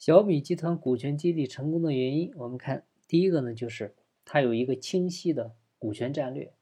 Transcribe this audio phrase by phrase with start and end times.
[0.00, 6.54] 小米集团股权激励成功的原因，我们看第一个呢，就是它有一个清晰的股权战略。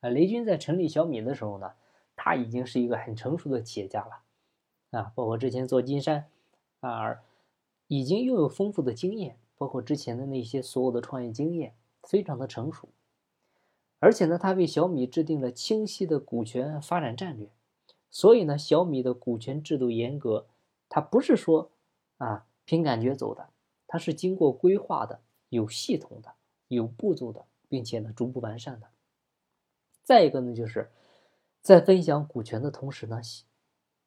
[0.00, 1.72] 啊，雷军在成立小米的时候呢，
[2.16, 6.26] 他已经是一个很成熟的企业家了，啊，包括之前做金山，
[6.80, 7.22] 啊，
[7.86, 12.90] 已经拥有丰富的经验，包括之前的那些所有的创业经验，非常的成熟。
[14.00, 17.48] 而且呢，他为小米制定了清晰的股权发展战略，
[18.10, 20.46] 所以呢，小米的股权制度严格，
[20.90, 21.70] 它不是说
[22.18, 23.48] 啊凭感觉走的，
[23.86, 26.34] 它是经过规划的，有系统的，
[26.68, 28.88] 有步骤的，并且呢逐步完善的。
[30.02, 30.90] 再一个呢，就是
[31.62, 33.20] 在分享股权的同时呢，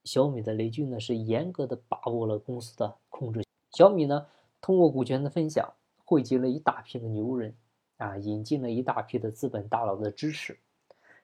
[0.04, 3.44] 小米的雷军呢是严格的把握了公司的控制。
[3.72, 4.28] 小米呢
[4.62, 7.56] 通过股权的分享，汇集了一大批的牛人，
[7.98, 10.60] 啊，引进了一大批的资本大佬的支持。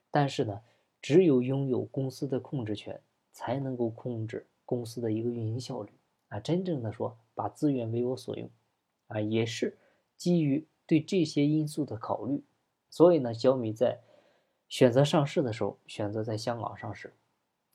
[0.10, 0.62] 但是呢，
[1.02, 3.02] 只有拥有公司的控制权，
[3.34, 5.92] 才能够控制公司的一个运营效率。
[6.30, 8.50] 啊，真正的说把资源为我所用，
[9.08, 9.78] 啊，也是
[10.18, 12.44] 基于对这些因素的考虑。
[12.90, 14.02] 所以呢，小米在
[14.68, 17.14] 选择上市的时候，选择在香港上市，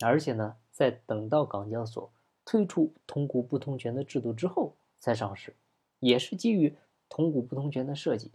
[0.01, 2.11] 而且呢，在等到港交所
[2.45, 5.55] 推出同股不同权的制度之后才上市，
[5.98, 6.77] 也是基于
[7.09, 8.33] 同股不同权的设计，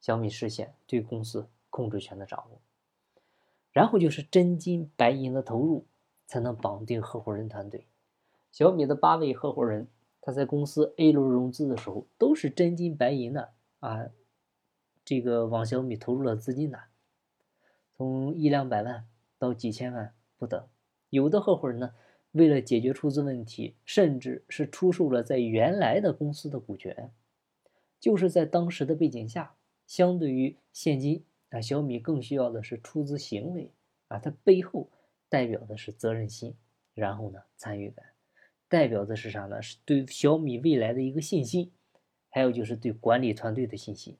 [0.00, 2.60] 小米实现对公司控制权的掌握。
[3.72, 5.84] 然后就是真金白银的投入，
[6.26, 7.86] 才能绑定合伙人团队。
[8.50, 9.88] 小米的八位合伙人，
[10.20, 14.10] 他在公司 A 轮融资的时候，都是真金白银的啊，
[15.04, 16.84] 这个往小米投入了资金的。
[17.96, 19.06] 从一两百万
[19.38, 20.68] 到几千万不等，
[21.10, 21.94] 有的合伙人呢，
[22.32, 27.12] 为了解决出资问题，甚至是出售了在原来的公司的股权。
[28.00, 33.72] 就是在当时的背景下，相对于现金啊，小米更需要的是出资行为
[34.06, 34.88] 啊，它背后
[35.28, 36.54] 代表的是责任心，
[36.94, 38.06] 然后呢参与感，
[38.68, 39.60] 代表的是啥呢？
[39.60, 41.72] 是对小米未来的一个信心，
[42.28, 44.16] 还有就是对管理团队的信心，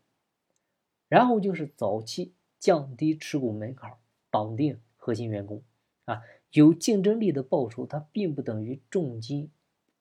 [1.09, 2.35] 然后就是早期。
[2.61, 3.93] 降低持股门槛，
[4.33, 5.63] 绑定核心员工，
[6.07, 9.53] 啊，有竞争力的报酬，它并不等于重金，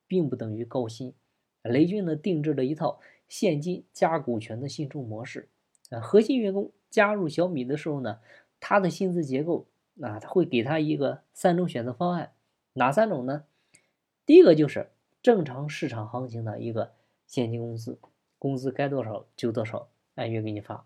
[0.08, 1.14] 并不等于高薪。
[1.62, 5.50] 雷军呢定制了一套现金加股权的薪酬模式，
[5.92, 8.22] 啊，核心员工加入小米的时候呢，
[8.60, 9.68] 他的薪资结构，
[10.02, 12.34] 啊，他会给他一个三种选择方案，
[12.74, 13.44] 哪三种呢？
[14.28, 14.90] 第一个就是
[15.24, 16.92] 正常市场行情的一个
[17.28, 17.98] 现金工资，
[18.38, 20.86] 工资该多少就多少，按月给你发。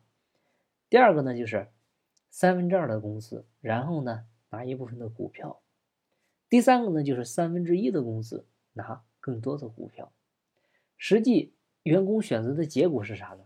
[0.92, 1.68] 第二个呢，就是
[2.30, 5.60] 三分之二的工资，然后呢拿一部分的股票。
[6.50, 10.12] 第三个呢，就是三分之一的工资拿更多的股票。
[10.96, 13.40] 实际员工选择的结果是啥呢？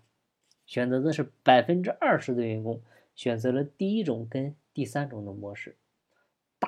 [0.66, 2.81] 选择的是百分之二十的员工
[3.16, 5.77] 选择了第一种跟第三种的模式，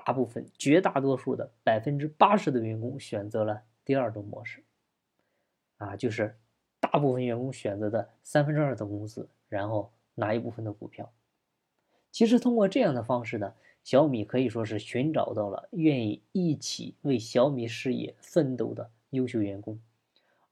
[0.08, 4.64] 大部分绝大多数的百分之八十的员工选择了第二种模式。
[5.76, 6.38] 啊，就是
[6.80, 9.92] 大部分员工选择的三分之二的工资，然后。
[10.20, 11.14] 拿一部分的股票，
[12.12, 13.54] 其实通过这样的方式呢，
[13.84, 19.80] 小米可以说是寻找到了愿意一起为小米事业奋斗的优秀员工，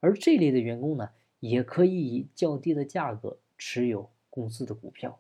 [0.02, 5.20] 而这类的员工呢，也可以以较低的价格持有公司的股票，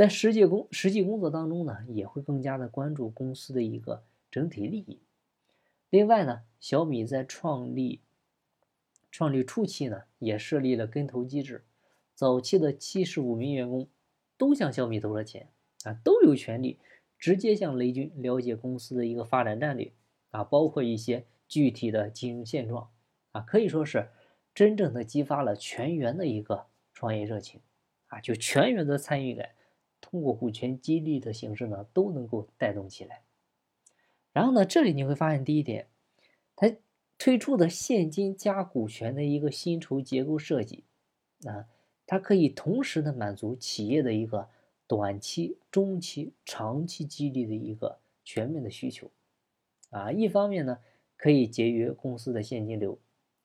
[0.00, 5.02] 在实际工实际工作当中呢，也会更加的关注公司的一个整体利益。
[5.90, 8.00] 另外呢，小米在创立
[9.10, 11.66] 创立初期呢，也设立了跟投机制。
[12.14, 13.90] 早期的七十五名员工
[14.38, 15.50] 都向小米投了钱
[15.84, 16.78] 啊，都有权利
[17.18, 19.92] 直接向雷军了解公司的一个发展战略
[20.30, 22.90] 啊，包括一些具体的经营现状
[23.32, 24.08] 啊，可以说是
[24.54, 27.60] 真正的激发了全员的一个创业热情
[28.06, 29.50] 啊，就全员的参与感，
[30.00, 33.22] 通过股权激励的形式呢，都能够带动起来。
[34.32, 35.88] 然后呢，这里你会发现第一点，
[36.56, 36.72] 它
[37.18, 40.84] 推出的现金加股权的一个薪酬结构设计
[41.44, 41.66] 啊。
[42.06, 44.48] 它可以同时的满足企业的一个
[44.88, 49.08] 短期、中期、长期激励的一个全面的需求，
[49.90, 50.80] 啊，一方面呢
[51.16, 52.98] 可以节约公司的现金流，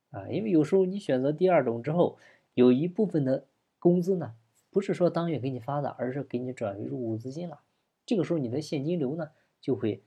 [0.10, 2.18] 啊，因为有时候你选择第二种之后，
[2.56, 3.46] 有一部分的
[3.78, 4.34] 工资呢
[4.76, 7.62] 不是说当月给你发的，而是给你转入股资金了，
[8.06, 9.30] 这个时候你的现金流呢
[9.62, 10.04] 就会，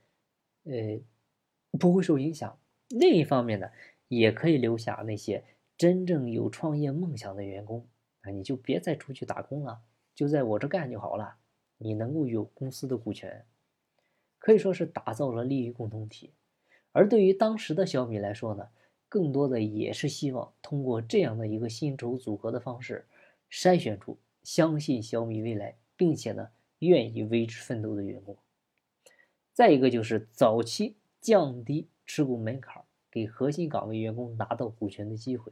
[0.65, 1.01] 呃，
[1.79, 2.59] 不会受影响。
[2.87, 3.71] 另一方面呢，
[4.09, 5.43] 也可以留下那些
[5.75, 7.87] 真正有创业梦想的员工。
[8.21, 9.81] 啊，你就别再出去打工了，
[10.13, 11.37] 就在我这干就好了。
[11.79, 13.47] 你能够有公司的股权，
[14.37, 16.31] 可以说是打造了利益共同体。
[16.91, 18.67] 而对于当时的小米来说呢，
[19.07, 23.07] 更多的也是希望通过这样的一个薪酬组合的方式，
[23.49, 26.49] 筛选出相信小米未来，并且呢
[26.79, 28.35] 愿意为之奋斗的员工。
[29.53, 35.51] 再一个就是早期降低持股门槛，给核心岗位员工拿到股权的机会。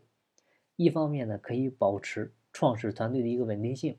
[0.78, 3.98] 一方面呢，可以保持创始团队的一个稳定性；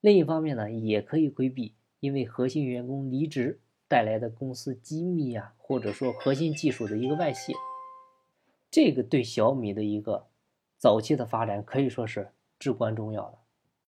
[0.00, 3.58] 另一方面呢，也可以规避因为核心员工离职
[3.88, 7.52] 带来的公司机密啊，或者说核心技术的一个外泄。
[8.70, 10.28] 这个对小米的一个
[10.76, 12.30] 早期的发展可以说是
[12.60, 13.38] 至关重要的。